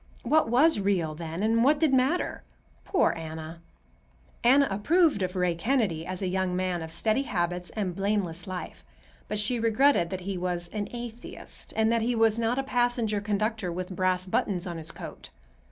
[0.23, 2.41] What was real, then, and what did matter?
[2.85, 3.61] Poor Anna!
[4.43, 8.83] Anna approved of Ray Kennedy as a young man of steady habits and blameless life,
[9.27, 13.21] but she regretted that he was an atheist, and that he was not a passenger
[13.21, 15.29] conductor with brass buttons on his coat.